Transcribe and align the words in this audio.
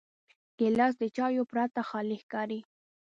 ګیلاس 0.59 0.93
د 1.01 1.03
چایو 1.15 1.43
پرته 1.51 1.81
خالي 1.89 2.17
ښکاري. 2.23 2.59